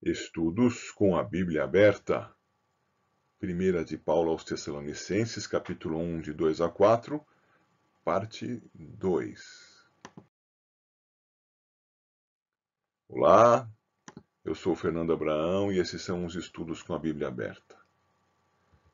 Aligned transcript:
Estudos 0.00 0.92
com 0.92 1.16
a 1.16 1.24
Bíblia 1.24 1.64
aberta. 1.64 2.32
Primeira 3.40 3.84
de 3.84 3.98
Paulo 3.98 4.30
aos 4.30 4.44
Tessalonicenses, 4.44 5.44
capítulo 5.44 5.98
1, 5.98 6.20
de 6.20 6.32
2 6.32 6.60
a 6.60 6.68
4, 6.68 7.20
parte 8.04 8.62
2. 8.74 9.84
Olá, 13.08 13.68
eu 14.44 14.54
sou 14.54 14.76
Fernando 14.76 15.12
Abraão 15.12 15.72
e 15.72 15.80
esses 15.80 16.00
são 16.00 16.24
os 16.24 16.36
estudos 16.36 16.80
com 16.80 16.94
a 16.94 16.98
Bíblia 16.98 17.26
aberta. 17.26 17.76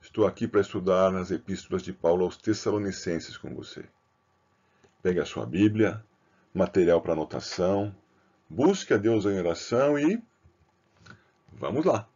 Estou 0.01 0.27
aqui 0.27 0.49
para 0.49 0.63
estudar 0.63 1.15
as 1.15 1.31
epístolas 1.31 1.83
de 1.83 1.93
Paulo 1.93 2.25
aos 2.25 2.39
Tessalonicenses 2.39 3.37
com 3.37 3.55
você. 3.55 3.85
Pegue 5.03 5.21
a 5.21 5.27
sua 5.27 5.45
Bíblia, 5.45 6.03
material 6.55 7.03
para 7.03 7.13
anotação, 7.13 7.95
busque 8.49 8.95
a 8.95 8.97
Deus 8.97 9.27
em 9.27 9.39
oração 9.39 9.99
e 9.99 10.23
Vamos 11.57 11.85
lá! 11.85 12.09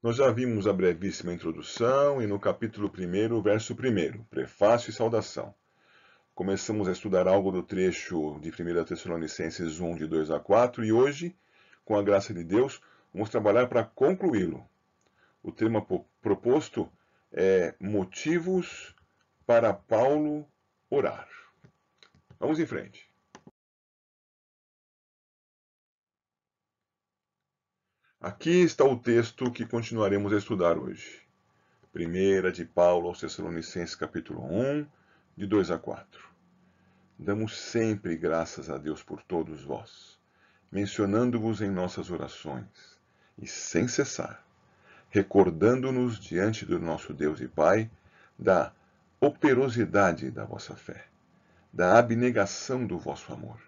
Nós 0.00 0.16
já 0.16 0.30
vimos 0.30 0.68
a 0.68 0.72
brevíssima 0.72 1.32
introdução 1.32 2.22
e 2.22 2.26
no 2.26 2.38
capítulo 2.38 2.88
1, 2.88 3.42
verso 3.42 3.74
1, 3.74 4.24
prefácio 4.24 4.90
e 4.90 4.92
saudação. 4.92 5.52
Começamos 6.36 6.86
a 6.88 6.92
estudar 6.92 7.26
algo 7.26 7.50
do 7.50 7.64
trecho 7.64 8.38
de 8.40 8.50
1 8.50 8.84
Tessalonicenses 8.84 9.80
1, 9.80 9.96
de 9.96 10.06
2 10.06 10.30
a 10.30 10.38
4, 10.38 10.84
e 10.84 10.92
hoje, 10.92 11.36
com 11.84 11.96
a 11.96 12.02
graça 12.02 12.32
de 12.32 12.44
Deus, 12.44 12.80
vamos 13.12 13.30
trabalhar 13.30 13.66
para 13.66 13.84
concluí-lo. 13.84 14.64
O 15.42 15.50
tema 15.50 15.84
proposto 16.22 16.88
é 17.32 17.74
Motivos 17.80 18.94
para 19.44 19.74
Paulo 19.74 20.46
orar. 20.88 21.28
Vamos 22.38 22.60
em 22.60 22.66
frente. 22.66 23.07
Aqui 28.20 28.62
está 28.62 28.84
o 28.84 28.98
texto 28.98 29.48
que 29.48 29.64
continuaremos 29.64 30.32
a 30.32 30.38
estudar 30.38 30.76
hoje. 30.76 31.22
Primeira 31.92 32.50
de 32.50 32.64
Paulo 32.64 33.06
aos 33.06 33.20
Tessalonicenses, 33.20 33.94
capítulo 33.94 34.44
1, 34.44 34.84
de 35.36 35.46
2 35.46 35.70
a 35.70 35.78
4. 35.78 36.20
Damos 37.16 37.56
sempre 37.56 38.16
graças 38.16 38.68
a 38.68 38.76
Deus 38.76 39.04
por 39.04 39.22
todos 39.22 39.62
vós, 39.62 40.18
mencionando-vos 40.68 41.62
em 41.62 41.70
nossas 41.70 42.10
orações, 42.10 42.66
e 43.40 43.46
sem 43.46 43.86
cessar, 43.86 44.44
recordando-nos 45.10 46.18
diante 46.18 46.66
do 46.66 46.80
nosso 46.80 47.14
Deus 47.14 47.40
e 47.40 47.46
Pai 47.46 47.88
da 48.36 48.72
operosidade 49.20 50.28
da 50.32 50.44
vossa 50.44 50.74
fé, 50.74 51.06
da 51.72 51.96
abnegação 51.96 52.84
do 52.84 52.98
vosso 52.98 53.32
amor 53.32 53.60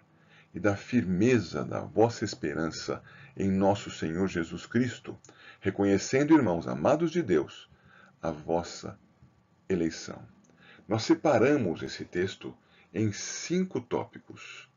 e 0.53 0.59
da 0.59 0.75
firmeza 0.75 1.63
da 1.63 1.79
vossa 1.79 2.25
esperança 2.25 3.01
em 3.35 3.49
nosso 3.49 3.89
Senhor 3.89 4.27
Jesus 4.27 4.65
Cristo, 4.65 5.17
reconhecendo, 5.59 6.35
irmãos 6.35 6.67
amados 6.67 7.11
de 7.11 7.21
Deus, 7.21 7.69
a 8.21 8.31
vossa 8.31 8.99
eleição. 9.69 10.25
Nós 10.87 11.03
separamos 11.03 11.81
esse 11.81 12.03
texto 12.03 12.55
em 12.93 13.11
cinco 13.11 13.79
tópicos. 13.79 14.69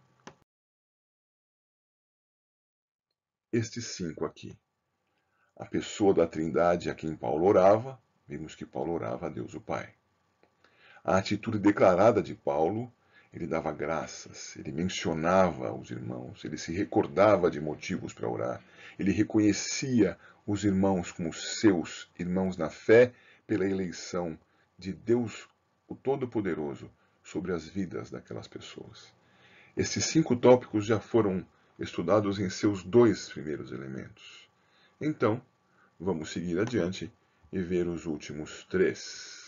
Estes 3.53 3.97
cinco 3.97 4.25
aqui. 4.25 4.57
A 5.57 5.65
pessoa 5.65 6.13
da 6.13 6.27
Trindade 6.27 6.91
a 6.91 6.95
quem 6.95 7.17
Paulo 7.17 7.47
orava, 7.47 8.01
vimos 8.27 8.55
que 8.55 8.67
Paulo 8.67 8.93
orava 8.93 9.27
a 9.27 9.29
Deus 9.29 9.55
o 9.55 9.61
Pai. 9.61 9.95
A 11.03 11.19
atitude 11.19 11.59
declarada 11.59 12.23
de 12.23 12.35
Paulo 12.35 12.93
ele 13.35 13.49
dava 13.49 13.73
graças, 13.73 14.57
ele 14.57 14.71
mencionava 14.71 15.75
os 15.75 15.91
irmãos, 15.91 16.45
ele 16.45 16.57
se 16.57 16.73
recordava 16.73 17.51
de 17.51 17.61
motivos 17.61 18.13
para 18.13 18.29
orar, 18.29 18.63
ele 18.97 19.11
reconhecia 19.11 20.17
os 20.47 20.63
irmãos 20.65 21.11
como 21.11 21.33
seus 21.33 22.09
irmãos 22.17 22.57
na 22.57 22.71
fé 22.71 23.13
pela 23.45 23.67
eleição 23.69 24.39
de 24.79 24.93
Deus, 24.93 25.49
o 25.89 25.97
Todo-Poderoso, 25.97 26.89
sobre 27.25 27.53
as 27.53 27.67
vidas 27.67 28.09
daquelas 28.09 28.47
pessoas. 28.47 29.13
Esses 29.77 30.05
cinco 30.05 30.37
tópicos 30.37 30.87
já 30.87 31.01
foram 31.01 31.45
estudados 31.77 32.39
em 32.39 32.49
seus 32.49 32.85
dois 32.85 33.29
primeiros 33.29 33.73
elementos. 33.73 34.49
Então, 35.01 35.43
vamos 35.99 36.31
seguir 36.31 36.61
adiante 36.61 37.13
e 37.53 37.61
ver 37.61 37.89
os 37.89 38.07
últimos 38.07 38.65
três. 38.71 39.44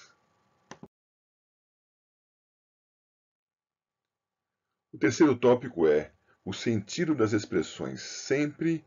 O 4.96 4.98
terceiro 4.98 5.36
tópico 5.36 5.86
é 5.86 6.10
o 6.42 6.54
sentido 6.54 7.14
das 7.14 7.34
expressões 7.34 8.00
sempre, 8.00 8.82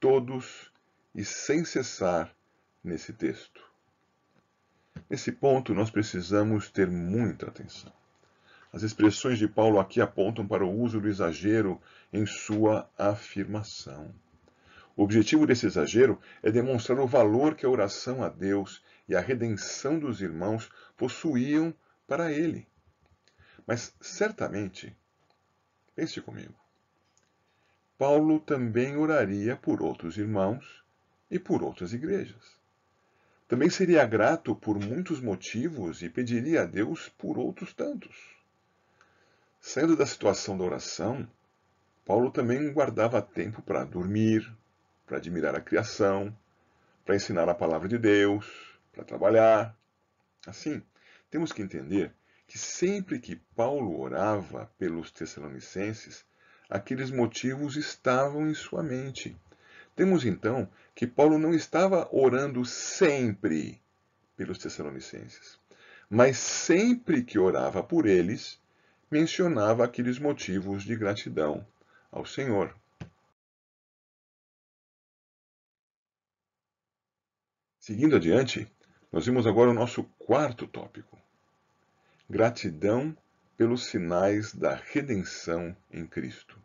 todos 0.00 0.72
e 1.14 1.24
sem 1.24 1.64
cessar 1.64 2.34
nesse 2.82 3.12
texto. 3.12 3.62
Nesse 5.08 5.30
ponto, 5.30 5.72
nós 5.72 5.88
precisamos 5.88 6.68
ter 6.68 6.90
muita 6.90 7.46
atenção. 7.46 7.92
As 8.72 8.82
expressões 8.82 9.38
de 9.38 9.46
Paulo 9.46 9.78
aqui 9.78 10.00
apontam 10.00 10.44
para 10.44 10.66
o 10.66 10.80
uso 10.80 11.00
do 11.00 11.06
exagero 11.06 11.80
em 12.12 12.26
sua 12.26 12.90
afirmação. 12.98 14.12
O 14.96 15.04
objetivo 15.04 15.46
desse 15.46 15.64
exagero 15.64 16.20
é 16.42 16.50
demonstrar 16.50 16.98
o 16.98 17.06
valor 17.06 17.54
que 17.54 17.64
a 17.64 17.70
oração 17.70 18.24
a 18.24 18.28
Deus 18.28 18.82
e 19.08 19.14
a 19.14 19.20
redenção 19.20 19.96
dos 19.96 20.20
irmãos 20.20 20.68
possuíam 20.96 21.72
para 22.04 22.32
ele. 22.32 22.66
Mas 23.64 23.94
certamente 24.00 24.92
Pense 25.96 26.20
comigo. 26.20 26.54
Paulo 27.96 28.38
também 28.38 28.96
oraria 28.96 29.56
por 29.56 29.82
outros 29.82 30.18
irmãos 30.18 30.84
e 31.30 31.38
por 31.38 31.62
outras 31.62 31.94
igrejas. 31.94 32.56
Também 33.48 33.70
seria 33.70 34.04
grato 34.04 34.54
por 34.54 34.78
muitos 34.78 35.20
motivos 35.20 36.02
e 36.02 36.10
pediria 36.10 36.62
a 36.62 36.64
Deus 36.66 37.08
por 37.08 37.38
outros 37.38 37.72
tantos. 37.72 38.14
Saindo 39.58 39.96
da 39.96 40.04
situação 40.04 40.58
da 40.58 40.64
oração, 40.64 41.26
Paulo 42.04 42.30
também 42.30 42.70
guardava 42.72 43.22
tempo 43.22 43.62
para 43.62 43.84
dormir, 43.84 44.46
para 45.06 45.16
admirar 45.16 45.54
a 45.54 45.60
criação, 45.62 46.36
para 47.06 47.16
ensinar 47.16 47.48
a 47.48 47.54
palavra 47.54 47.88
de 47.88 47.96
Deus, 47.96 48.46
para 48.92 49.02
trabalhar. 49.02 49.74
Assim, 50.46 50.82
temos 51.30 51.52
que 51.52 51.62
entender 51.62 52.12
que 52.46 52.58
sempre 52.58 53.18
que 53.18 53.36
Paulo 53.36 54.00
orava 54.00 54.70
pelos 54.78 55.10
Tessalonicenses, 55.10 56.24
aqueles 56.70 57.10
motivos 57.10 57.76
estavam 57.76 58.48
em 58.48 58.54
sua 58.54 58.82
mente. 58.82 59.36
Temos 59.94 60.24
então 60.24 60.68
que 60.94 61.06
Paulo 61.06 61.38
não 61.38 61.52
estava 61.52 62.08
orando 62.12 62.64
sempre 62.64 63.80
pelos 64.36 64.58
Tessalonicenses, 64.58 65.58
mas 66.08 66.38
sempre 66.38 67.22
que 67.22 67.38
orava 67.38 67.82
por 67.82 68.06
eles, 68.06 68.60
mencionava 69.10 69.84
aqueles 69.84 70.18
motivos 70.18 70.84
de 70.84 70.94
gratidão 70.94 71.66
ao 72.12 72.24
Senhor. 72.24 72.74
Seguindo 77.80 78.16
adiante, 78.16 78.70
nós 79.12 79.26
vimos 79.26 79.46
agora 79.46 79.70
o 79.70 79.74
nosso 79.74 80.04
quarto 80.18 80.66
tópico 80.66 81.25
Gratidão 82.28 83.16
pelos 83.56 83.86
sinais 83.86 84.52
da 84.52 84.74
redenção 84.74 85.76
em 85.90 86.06
Cristo. 86.06 86.58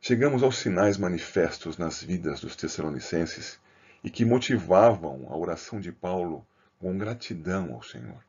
Chegamos 0.00 0.42
aos 0.42 0.58
sinais 0.58 0.96
manifestos 0.96 1.76
nas 1.76 2.02
vidas 2.02 2.40
dos 2.40 2.54
Tessalonicenses 2.54 3.58
e 4.04 4.10
que 4.10 4.24
motivavam 4.24 5.26
a 5.30 5.36
oração 5.36 5.80
de 5.80 5.90
Paulo 5.90 6.46
com 6.78 6.96
gratidão 6.96 7.74
ao 7.74 7.82
Senhor. 7.82 8.22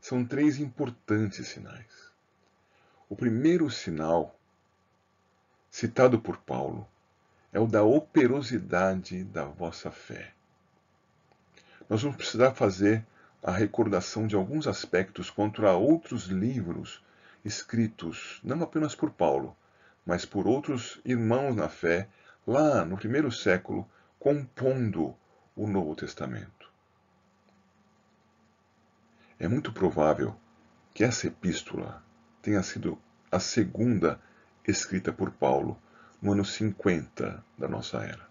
São 0.00 0.24
três 0.24 0.58
importantes 0.58 1.48
sinais. 1.48 2.10
O 3.08 3.16
primeiro 3.16 3.68
sinal, 3.70 4.38
citado 5.70 6.20
por 6.20 6.38
Paulo, 6.38 6.88
é 7.52 7.58
o 7.58 7.66
da 7.66 7.82
operosidade 7.82 9.24
da 9.24 9.44
vossa 9.44 9.90
fé. 9.90 10.32
Nós 11.88 12.02
vamos 12.02 12.16
precisar 12.16 12.54
fazer 12.54 13.04
a 13.42 13.52
recordação 13.52 14.26
de 14.26 14.34
alguns 14.34 14.66
aspectos 14.66 15.30
contra 15.30 15.72
outros 15.72 16.26
livros 16.26 17.02
escritos 17.44 18.40
não 18.42 18.62
apenas 18.62 18.94
por 18.94 19.10
Paulo, 19.10 19.56
mas 20.04 20.24
por 20.24 20.46
outros 20.46 21.00
irmãos 21.04 21.54
na 21.54 21.68
fé 21.68 22.08
lá 22.46 22.84
no 22.84 22.96
primeiro 22.96 23.30
século, 23.30 23.88
compondo 24.18 25.14
o 25.54 25.66
Novo 25.66 25.94
Testamento. 25.94 26.70
É 29.38 29.46
muito 29.46 29.72
provável 29.72 30.34
que 30.92 31.04
essa 31.04 31.26
epístola 31.26 32.02
tenha 32.42 32.62
sido 32.62 32.98
a 33.30 33.38
segunda 33.38 34.20
escrita 34.66 35.12
por 35.12 35.30
Paulo 35.30 35.80
no 36.20 36.32
ano 36.32 36.44
50 36.44 37.44
da 37.56 37.68
nossa 37.68 37.98
era. 37.98 38.26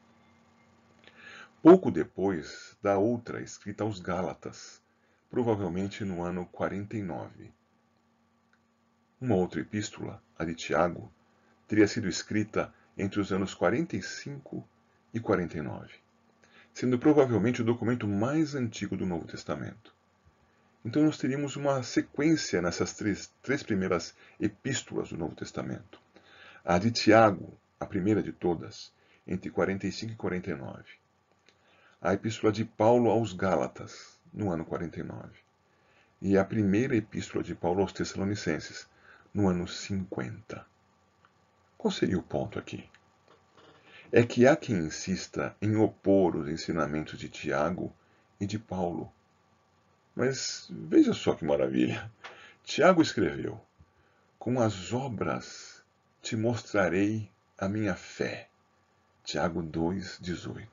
Pouco 1.62 1.89
depois 1.92 2.75
da 2.81 2.98
outra 2.98 3.42
escrita 3.42 3.83
aos 3.83 4.00
Gálatas, 4.00 4.81
provavelmente 5.29 6.03
no 6.03 6.24
ano 6.24 6.45
49. 6.45 7.51
Uma 9.19 9.35
outra 9.35 9.62
epístola, 9.62 10.21
a 10.38 10.45
de 10.45 10.53
Tiago, 10.53 11.12
teria 11.68 11.88
sido 11.88 12.07
escrita 12.07 12.74
entre 12.97 13.19
os 13.19 13.31
anos 13.31 13.53
45 13.53 14.68
e 15.13 15.19
49, 15.19 15.94
sendo 16.74 16.97
provavelmente 16.97 17.62
o 17.62 17.65
documento 17.65 18.07
mais 18.07 18.56
antigo 18.56 18.95
do 18.95 19.06
Novo 19.06 19.25
Testamento. 19.25 19.94
Então 20.85 21.03
nós 21.03 21.18
teríamos 21.18 21.56
uma 21.56 21.83
sequência 21.83 22.62
nessas 22.62 22.94
três, 22.94 23.31
três 23.41 23.62
primeiras 23.63 24.15
epístolas 24.39 25.09
do 25.09 25.18
Novo 25.18 25.35
Testamento. 25.35 26.00
A 26.63 26.77
de 26.77 26.91
Tiago, 26.91 27.57
a 27.79 27.85
primeira 27.85 28.24
de 28.24 28.31
todas, 28.31 28.94
entre 29.25 29.50
45 29.50 30.13
e 30.13 30.15
49. 30.15 30.83
A 32.01 32.13
epístola 32.13 32.53
de 32.53 32.63
Paulo 32.63 33.09
aos 33.09 33.33
Gálatas, 33.33 34.17
no 34.33 34.51
ano 34.51 34.65
49. 34.65 35.29
E 36.21 36.38
a 36.38 36.44
primeira 36.44 36.95
epístola 36.95 37.44
de 37.44 37.53
Paulo 37.53 37.81
aos 37.81 37.94
Tessalonicenses, 37.94 38.88
no 39.33 39.47
ano 39.47 39.68
50. 39.68 40.65
Qual 41.77 41.91
seria 41.91 42.18
o 42.18 42.24
ponto 42.24 42.57
aqui? 42.57 42.89
É 44.12 44.24
que 44.24 44.47
há 44.47 44.56
quem 44.56 44.77
insista 44.77 45.56
em 45.62 45.75
opor 45.75 46.35
os 46.35 46.47
ensinamentos 46.47 47.19
de 47.19 47.29
Tiago 47.29 47.94
e 48.39 48.45
de 48.45 48.57
Paulo. 48.57 49.12
Mas 50.15 50.68
veja 50.71 51.13
só 51.13 51.35
que 51.35 51.45
maravilha. 51.45 52.09
Tiago 52.63 53.01
escreveu: 53.01 53.62
Com 54.39 54.59
as 54.59 54.91
obras 54.91 55.83
te 56.21 56.35
mostrarei 56.35 57.29
a 57.57 57.69
minha 57.69 57.95
fé. 57.95 58.50
Tiago 59.24 59.62
2,18. 59.62 60.68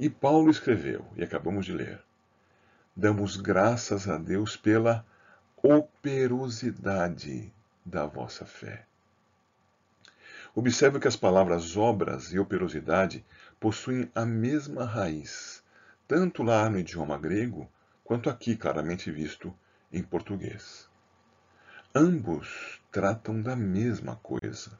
E 0.00 0.08
Paulo 0.08 0.50
escreveu, 0.50 1.06
e 1.16 1.22
acabamos 1.22 1.66
de 1.66 1.72
ler: 1.72 2.02
Damos 3.00 3.36
graças 3.36 4.08
a 4.08 4.18
Deus 4.18 4.56
pela 4.56 5.06
operosidade 5.62 7.54
da 7.86 8.04
vossa 8.06 8.44
fé. 8.44 8.86
Observe 10.52 10.98
que 10.98 11.06
as 11.06 11.14
palavras 11.14 11.76
obras 11.76 12.32
e 12.32 12.40
operosidade 12.40 13.24
possuem 13.60 14.10
a 14.16 14.26
mesma 14.26 14.84
raiz, 14.84 15.62
tanto 16.08 16.42
lá 16.42 16.68
no 16.68 16.76
idioma 16.76 17.16
grego, 17.16 17.70
quanto 18.02 18.28
aqui 18.28 18.56
claramente 18.56 19.12
visto 19.12 19.54
em 19.92 20.02
português. 20.02 20.90
Ambos 21.94 22.80
tratam 22.90 23.40
da 23.40 23.54
mesma 23.54 24.16
coisa, 24.16 24.76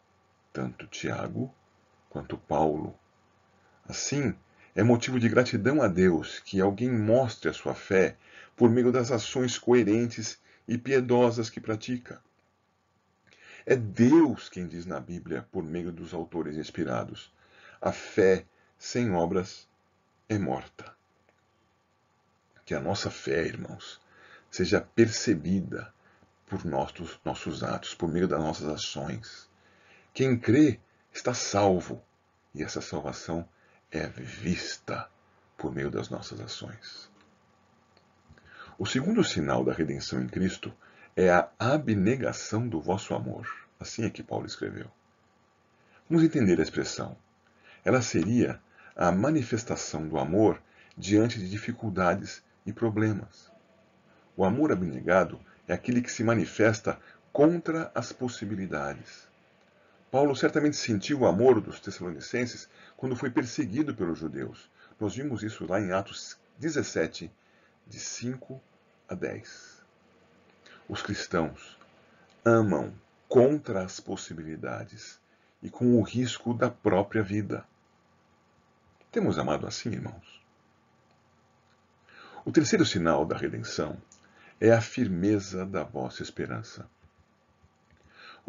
tanto 0.53 0.89
Tiago 0.89 1.55
quanto 2.11 2.37
Paulo. 2.37 2.99
Assim, 3.89 4.35
é 4.75 4.83
motivo 4.83 5.19
de 5.19 5.29
gratidão 5.29 5.83
a 5.83 5.89
Deus 5.89 6.41
que 6.41 6.61
alguém 6.61 6.91
mostre 6.91 7.49
a 7.49 7.53
sua 7.53 7.75
fé 7.75 8.17
por 8.57 8.71
meio 8.71 8.93
das 8.93 9.11
ações 9.11 9.59
coerentes 9.59 10.39
e 10.67 10.77
piedosas 10.77 11.49
que 11.49 11.61
pratica. 11.61 12.23
É 13.65 13.77
Deus 13.77 14.49
quem 14.49 14.67
diz 14.67 14.87
na 14.87 14.99
Bíblia, 14.99 15.47
por 15.51 15.63
meio 15.63 15.93
dos 15.93 16.15
autores 16.15 16.57
inspirados: 16.57 17.33
a 17.81 17.93
fé 17.93 18.45
sem 18.79 19.13
obras 19.13 19.69
é 20.29 20.39
morta. 20.39 20.97
Que 22.65 22.75
a 22.75 22.81
nossa 22.81 23.11
fé, 23.11 23.47
irmãos, 23.47 24.01
seja 24.51 24.81
percebida 24.81 25.93
por 26.47 26.65
nossos, 26.65 27.19
nossos 27.25 27.63
atos, 27.63 27.95
por 27.95 28.09
meio 28.09 28.27
das 28.27 28.41
nossas 28.41 28.69
ações. 28.69 29.49
Quem 30.15 30.39
crê 30.39 30.81
está 31.13 31.35
salvo, 31.35 32.03
e 32.55 32.63
essa 32.63 32.81
salvação 32.81 33.49
é 33.91 34.07
vista 34.09 35.09
por 35.57 35.75
meio 35.75 35.91
das 35.91 36.09
nossas 36.09 36.41
ações. 36.41 37.11
O 38.79 38.87
segundo 38.87 39.25
sinal 39.25 39.65
da 39.65 39.73
redenção 39.73 40.23
em 40.23 40.29
Cristo 40.29 40.73
é 41.17 41.31
a 41.31 41.49
abnegação 41.59 42.69
do 42.69 42.81
vosso 42.81 43.15
amor. 43.15 43.49
Assim 43.81 44.05
é 44.05 44.11
que 44.11 44.23
Paulo 44.23 44.47
escreveu. 44.47 44.91
Vamos 46.09 46.25
entender 46.25 46.59
a 46.61 46.63
expressão. 46.63 47.17
Ela 47.85 48.03
seria 48.03 48.61
a 48.95 49.11
manifestação 49.11 50.09
do 50.09 50.19
amor 50.19 50.63
diante 50.97 51.39
de 51.39 51.49
dificuldades 51.49 52.43
e 52.65 52.73
problemas. 52.73 53.51
O 54.37 54.45
amor 54.45 54.73
abnegado 54.73 55.41
é 55.67 55.73
aquele 55.73 56.01
que 56.01 56.11
se 56.11 56.25
manifesta 56.25 56.99
contra 57.33 57.91
as 57.95 58.13
possibilidades. 58.13 59.28
Paulo 60.11 60.35
certamente 60.35 60.77
sentiu 60.77 61.21
o 61.21 61.27
amor 61.27 61.61
dos 61.61 61.81
Tessalonicenses 61.81 62.69
quando 62.97 63.17
foi 63.17 63.31
perseguido 63.31 63.95
pelos 63.95 64.19
judeus. 64.19 64.71
Nós 64.99 65.15
vimos 65.15 65.43
isso 65.43 65.67
lá 65.67 65.81
em 65.81 65.93
Atos 65.93 66.37
17, 66.59 67.31
de 67.87 68.01
5 68.01 68.61
a 69.09 69.15
10 69.15 69.79
os 70.89 71.03
cristãos 71.03 71.77
amam 72.45 72.95
contra 73.29 73.85
as 73.85 74.01
possibilidades 74.01 75.21
e 75.63 75.69
com 75.69 75.99
o 75.99 76.03
risco 76.03 76.55
da 76.55 76.71
própria 76.71 77.23
vida. 77.23 77.67
Temos 79.13 79.39
amado 79.39 79.67
assim, 79.67 79.91
irmãos? 79.91 80.43
O 82.45 82.51
terceiro 82.51 82.87
sinal 82.87 83.27
da 83.27 83.37
redenção 83.37 84.01
é 84.59 84.73
a 84.73 84.81
firmeza 84.81 85.67
da 85.67 85.85
vossa 85.85 86.23
esperança. 86.23 86.89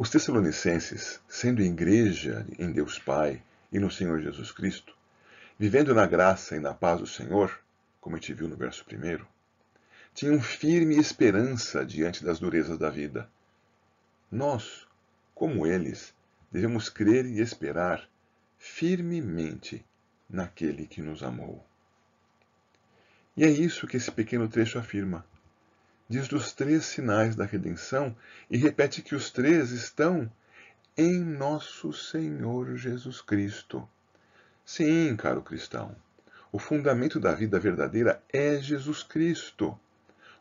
Os 0.01 0.09
Tessalonicenses, 0.09 1.19
sendo 1.27 1.61
igreja 1.61 2.47
em 2.57 2.71
Deus 2.71 2.97
Pai 2.97 3.43
e 3.69 3.77
no 3.79 3.91
Senhor 3.91 4.21
Jesus 4.21 4.49
Cristo, 4.49 4.95
vivendo 5.59 5.93
na 5.93 6.07
graça 6.07 6.55
e 6.55 6.59
na 6.61 6.73
paz 6.73 7.01
do 7.01 7.05
Senhor, 7.05 7.59
como 7.99 8.15
a 8.15 8.19
gente 8.19 8.33
viu 8.33 8.47
no 8.47 8.55
verso 8.55 8.85
primeiro, 8.85 9.27
tinham 10.13 10.39
firme 10.39 10.97
esperança 10.97 11.85
diante 11.85 12.23
das 12.23 12.39
durezas 12.39 12.77
da 12.77 12.89
vida. 12.89 13.29
Nós, 14.31 14.87
como 15.35 15.67
eles, 15.67 16.13
devemos 16.49 16.87
crer 16.87 17.25
e 17.25 17.41
esperar 17.41 18.09
firmemente 18.57 19.83
naquele 20.29 20.87
que 20.87 21.01
nos 21.01 21.21
amou. 21.21 21.61
E 23.35 23.43
é 23.43 23.49
isso 23.49 23.85
que 23.85 23.97
esse 23.97 24.09
pequeno 24.13 24.47
trecho 24.47 24.79
afirma. 24.79 25.25
Diz 26.09 26.27
dos 26.27 26.51
três 26.51 26.85
sinais 26.85 27.35
da 27.35 27.45
redenção 27.45 28.15
e 28.49 28.57
repete 28.57 29.01
que 29.01 29.13
os 29.13 29.29
três 29.29 29.71
estão 29.71 30.31
em 30.97 31.19
nosso 31.19 31.93
Senhor 31.93 32.75
Jesus 32.75 33.21
Cristo. 33.21 33.87
Sim, 34.65 35.15
caro 35.15 35.41
cristão, 35.41 35.95
o 36.51 36.57
fundamento 36.57 37.19
da 37.19 37.33
vida 37.33 37.59
verdadeira 37.59 38.21
é 38.33 38.57
Jesus 38.59 39.03
Cristo 39.03 39.79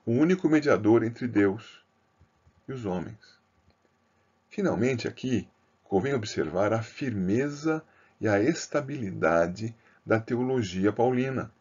o 0.09 0.13
único 0.13 0.49
mediador 0.49 1.05
entre 1.05 1.29
Deus 1.29 1.85
e 2.67 2.73
os 2.73 2.87
homens. 2.87 3.39
Finalmente, 4.49 5.07
aqui, 5.07 5.47
convém 5.85 6.15
observar 6.15 6.73
a 6.73 6.81
firmeza 6.81 7.85
e 8.19 8.27
a 8.27 8.41
estabilidade 8.41 9.77
da 10.07 10.19
teologia 10.19 10.95
paulina. 10.95 11.53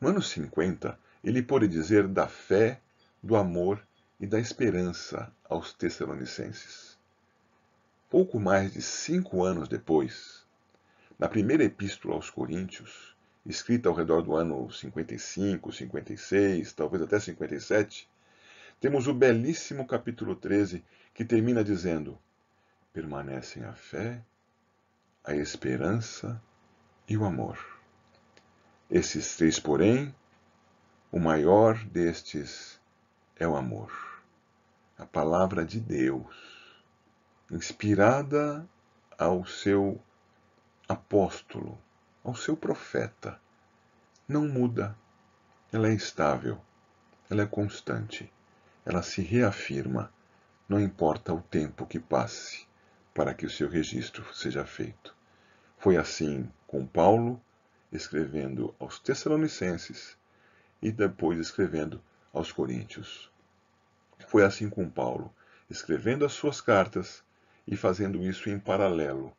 No 0.00 0.08
ano 0.08 0.22
50, 0.22 0.98
ele 1.24 1.42
pôde 1.42 1.66
dizer 1.66 2.06
da 2.06 2.28
fé, 2.28 2.80
do 3.22 3.34
amor 3.34 3.82
e 4.20 4.26
da 4.26 4.38
esperança 4.38 5.32
aos 5.48 5.72
Tessalonicenses. 5.72 6.98
Pouco 8.10 8.38
mais 8.38 8.74
de 8.74 8.82
cinco 8.82 9.42
anos 9.42 9.66
depois, 9.66 10.44
na 11.18 11.26
primeira 11.26 11.64
epístola 11.64 12.14
aos 12.14 12.28
Coríntios, 12.28 13.16
escrita 13.46 13.88
ao 13.88 13.94
redor 13.94 14.20
do 14.20 14.36
ano 14.36 14.70
55, 14.70 15.72
56, 15.72 16.72
talvez 16.74 17.02
até 17.02 17.18
57, 17.18 18.06
temos 18.78 19.06
o 19.06 19.14
belíssimo 19.14 19.86
capítulo 19.86 20.36
13 20.36 20.84
que 21.14 21.24
termina 21.24 21.64
dizendo: 21.64 22.18
permanecem 22.92 23.64
a 23.64 23.72
fé, 23.72 24.22
a 25.24 25.34
esperança 25.34 26.40
e 27.08 27.16
o 27.16 27.24
amor. 27.24 27.58
Esses 28.90 29.36
três, 29.36 29.58
porém, 29.58 30.14
o 31.14 31.20
maior 31.20 31.76
destes 31.84 32.80
é 33.36 33.46
o 33.46 33.54
amor. 33.54 34.20
A 34.98 35.06
palavra 35.06 35.64
de 35.64 35.78
Deus, 35.78 36.26
inspirada 37.48 38.68
ao 39.16 39.46
seu 39.46 40.02
apóstolo, 40.88 41.78
ao 42.24 42.34
seu 42.34 42.56
profeta, 42.56 43.40
não 44.26 44.48
muda. 44.48 44.98
Ela 45.72 45.86
é 45.86 45.94
estável, 45.94 46.60
ela 47.30 47.42
é 47.42 47.46
constante, 47.46 48.28
ela 48.84 49.00
se 49.00 49.22
reafirma, 49.22 50.12
não 50.68 50.80
importa 50.80 51.32
o 51.32 51.40
tempo 51.40 51.86
que 51.86 52.00
passe 52.00 52.66
para 53.14 53.32
que 53.32 53.46
o 53.46 53.50
seu 53.50 53.68
registro 53.68 54.34
seja 54.34 54.66
feito. 54.66 55.14
Foi 55.78 55.96
assim 55.96 56.50
com 56.66 56.84
Paulo, 56.84 57.40
escrevendo 57.92 58.74
aos 58.80 58.98
Tessalonicenses 58.98 60.18
e 60.84 60.92
depois 60.92 61.38
escrevendo 61.38 61.98
aos 62.30 62.52
Coríntios. 62.52 63.30
Foi 64.28 64.44
assim 64.44 64.68
com 64.68 64.88
Paulo, 64.88 65.34
escrevendo 65.70 66.26
as 66.26 66.34
suas 66.34 66.60
cartas 66.60 67.24
e 67.66 67.74
fazendo 67.74 68.22
isso 68.22 68.50
em 68.50 68.58
paralelo 68.58 69.34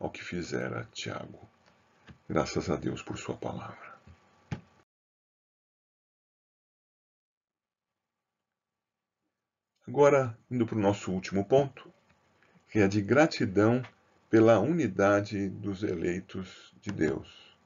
ao 0.00 0.10
que 0.10 0.24
fizera 0.24 0.88
Tiago. 0.92 1.48
Graças 2.28 2.68
a 2.68 2.74
Deus 2.74 3.00
por 3.00 3.16
Sua 3.16 3.36
palavra. 3.36 3.96
Agora, 9.86 10.36
indo 10.50 10.66
para 10.66 10.76
o 10.76 10.80
nosso 10.80 11.12
último 11.12 11.44
ponto, 11.44 11.90
que 12.68 12.80
é 12.80 12.88
de 12.88 13.00
gratidão 13.00 13.82
pela 14.28 14.58
unidade 14.58 15.48
dos 15.48 15.84
eleitos 15.84 16.74
de 16.82 16.90
Deus. 16.90 17.56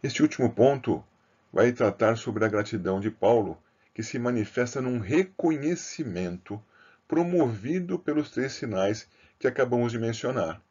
Este 0.00 0.22
último 0.22 0.50
ponto 0.54 1.04
vai 1.52 1.72
tratar 1.72 2.16
sobre 2.16 2.44
a 2.44 2.48
gratidão 2.48 3.00
de 3.00 3.10
Paulo, 3.10 3.62
que 3.94 4.02
se 4.02 4.18
manifesta 4.18 4.80
num 4.80 4.98
reconhecimento 4.98 6.62
promovido 7.06 7.98
pelos 7.98 8.30
três 8.30 8.52
sinais 8.52 9.08
que 9.38 9.48
acabamos 9.48 9.92
de 9.92 9.98
mencionar: 9.98 10.62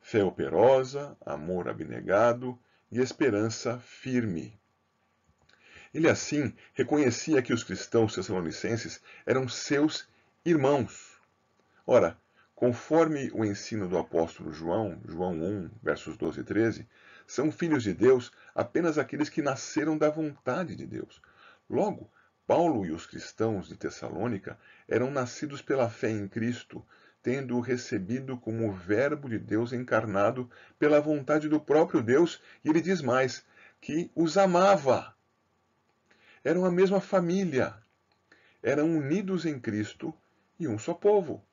fé 0.00 0.22
operosa, 0.22 1.16
amor 1.24 1.68
abnegado 1.68 2.58
e 2.90 3.00
esperança 3.00 3.78
firme. 3.78 4.58
Ele 5.94 6.08
assim 6.08 6.52
reconhecia 6.74 7.40
que 7.40 7.52
os 7.52 7.64
cristãos 7.64 8.14
tessalonicenses 8.14 9.00
eram 9.24 9.48
seus 9.48 10.06
irmãos. 10.44 11.16
Ora, 11.86 12.18
conforme 12.56 13.30
o 13.34 13.44
ensino 13.44 13.86
do 13.86 13.98
apóstolo 13.98 14.50
João, 14.50 14.98
João 15.06 15.34
1, 15.34 15.70
versos 15.82 16.16
12 16.16 16.40
e 16.40 16.42
13, 16.42 16.88
são 17.26 17.52
filhos 17.52 17.82
de 17.82 17.92
Deus 17.92 18.32
apenas 18.54 18.96
aqueles 18.96 19.28
que 19.28 19.42
nasceram 19.42 19.98
da 19.98 20.08
vontade 20.08 20.74
de 20.74 20.86
Deus. 20.86 21.20
Logo, 21.68 22.10
Paulo 22.46 22.86
e 22.86 22.92
os 22.92 23.04
cristãos 23.04 23.68
de 23.68 23.76
Tessalônica 23.76 24.58
eram 24.88 25.10
nascidos 25.10 25.60
pela 25.60 25.90
fé 25.90 26.08
em 26.10 26.26
Cristo, 26.26 26.82
tendo-o 27.22 27.60
recebido 27.60 28.38
como 28.38 28.66
o 28.66 28.72
Verbo 28.72 29.28
de 29.28 29.38
Deus 29.38 29.74
encarnado 29.74 30.48
pela 30.78 30.98
vontade 30.98 31.50
do 31.50 31.60
próprio 31.60 32.02
Deus, 32.02 32.40
e 32.64 32.70
ele 32.70 32.80
diz 32.80 33.02
mais, 33.02 33.44
que 33.82 34.10
os 34.14 34.38
amava 34.38 35.14
eram 36.42 36.64
a 36.64 36.70
mesma 36.70 37.02
família, 37.02 37.74
eram 38.62 38.96
unidos 38.96 39.44
em 39.44 39.60
Cristo 39.60 40.14
e 40.58 40.66
um 40.66 40.78
só 40.78 40.94
povo. 40.94 41.44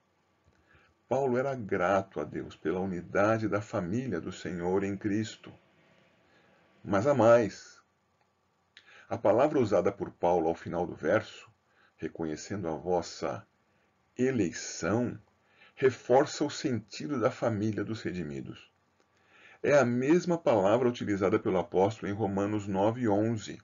Paulo 1.13 1.38
era 1.38 1.53
grato 1.53 2.20
a 2.20 2.24
Deus 2.24 2.55
pela 2.55 2.79
unidade 2.79 3.48
da 3.48 3.62
família 3.62 4.20
do 4.20 4.32
Senhor 4.32 4.84
em 4.84 4.98
Cristo. 4.98 5.53
Mas 6.84 7.05
há 7.05 7.13
mais. 7.13 7.79
A 9.08 9.15
palavra 9.15 9.60
usada 9.60 9.91
por 9.91 10.10
Paulo 10.10 10.48
ao 10.48 10.55
final 10.55 10.88
do 10.88 10.96
verso, 10.96 11.48
reconhecendo 11.98 12.67
a 12.67 12.75
vossa 12.75 13.46
eleição, 14.17 15.15
reforça 15.75 16.43
o 16.43 16.50
sentido 16.50 17.20
da 17.20 17.29
família 17.29 17.84
dos 17.84 18.01
redimidos. 18.01 18.72
É 19.62 19.77
a 19.77 19.86
mesma 19.86 20.36
palavra 20.36 20.89
utilizada 20.89 21.38
pelo 21.38 21.60
apóstolo 21.60 22.12
em 22.12 22.15
Romanos 22.15 22.65
9, 22.65 23.08
11 23.08 23.62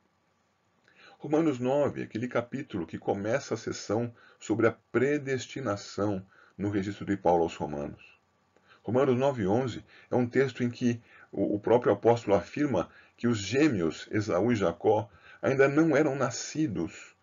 Romanos 1.17 1.57
9, 1.57 2.03
aquele 2.03 2.27
capítulo 2.27 2.85
que 2.85 2.99
começa 2.99 3.55
a 3.55 3.57
sessão 3.57 4.13
sobre 4.39 4.67
a 4.67 4.77
predestinação 4.91 6.23
no 6.59 6.69
registro 6.69 7.05
de 7.05 7.15
Paulo 7.15 7.43
aos 7.43 7.55
Romanos. 7.55 8.03
Romanos 8.83 9.17
9,11 9.17 9.81
é 10.11 10.15
um 10.15 10.27
texto 10.27 10.61
em 10.61 10.69
que 10.69 11.01
o 11.31 11.57
próprio 11.57 11.93
apóstolo 11.93 12.35
afirma 12.35 12.89
que 13.15 13.27
os 13.27 13.37
gêmeos 13.37 14.09
Esaú 14.11 14.51
e 14.51 14.55
Jacó 14.55 15.09
ainda 15.41 15.69
não 15.69 15.95
eram 15.95 16.15
nascidos 16.15 17.15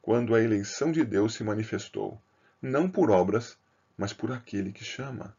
quando 0.00 0.34
a 0.34 0.42
eleição 0.42 0.90
de 0.90 1.04
Deus 1.04 1.34
se 1.34 1.44
manifestou, 1.44 2.18
não 2.62 2.88
por 2.88 3.10
obras, 3.10 3.58
mas 3.96 4.14
por 4.14 4.32
aquele 4.32 4.72
que 4.72 4.84
chama. 4.84 5.36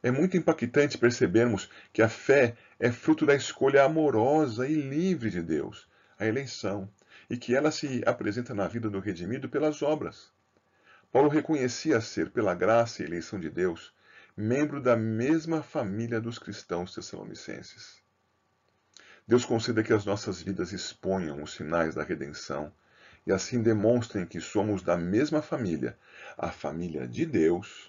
É 0.00 0.10
muito 0.10 0.36
impactante 0.36 0.98
percebermos 0.98 1.68
que 1.92 2.02
a 2.02 2.08
fé 2.08 2.56
é 2.78 2.92
fruto 2.92 3.26
da 3.26 3.34
escolha 3.34 3.82
amorosa 3.82 4.68
e 4.68 4.74
livre 4.74 5.30
de 5.30 5.42
Deus, 5.42 5.88
a 6.18 6.26
eleição, 6.26 6.88
e 7.28 7.36
que 7.36 7.56
ela 7.56 7.72
se 7.72 8.02
apresenta 8.06 8.54
na 8.54 8.68
vida 8.68 8.88
do 8.88 9.00
redimido 9.00 9.48
pelas 9.48 9.82
obras. 9.82 10.30
Paulo 11.12 11.28
reconhecia 11.28 12.00
ser, 12.00 12.30
pela 12.30 12.54
graça 12.54 13.02
e 13.02 13.04
eleição 13.04 13.38
de 13.38 13.50
Deus, 13.50 13.92
membro 14.34 14.80
da 14.80 14.96
mesma 14.96 15.62
família 15.62 16.18
dos 16.18 16.38
cristãos 16.38 16.94
tessalonicenses. 16.94 18.02
Deus 19.28 19.44
conceda 19.44 19.84
que 19.84 19.92
as 19.92 20.06
nossas 20.06 20.40
vidas 20.40 20.72
exponham 20.72 21.42
os 21.42 21.52
sinais 21.52 21.94
da 21.94 22.02
redenção 22.02 22.72
e 23.26 23.30
assim 23.30 23.62
demonstrem 23.62 24.26
que 24.26 24.40
somos 24.40 24.82
da 24.82 24.96
mesma 24.96 25.42
família, 25.42 25.98
a 26.36 26.50
família 26.50 27.06
de 27.06 27.26
Deus 27.26 27.86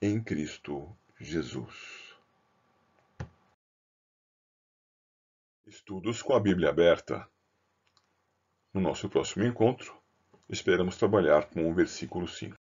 em 0.00 0.20
Cristo 0.20 0.96
Jesus. 1.20 2.16
Estudos 5.66 6.20
com 6.22 6.34
a 6.34 6.40
Bíblia 6.40 6.70
aberta. 6.70 7.28
No 8.74 8.80
nosso 8.80 9.08
próximo 9.08 9.44
encontro, 9.44 10.01
esperamos 10.48 10.96
trabalhar 10.96 11.46
com 11.46 11.70
o 11.70 11.74
versículo 11.74 12.26
5. 12.28 12.56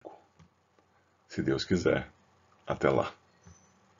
Se 1.27 1.41
Deus 1.41 1.63
quiser, 1.63 2.09
até 2.65 2.89
lá. 2.89 3.13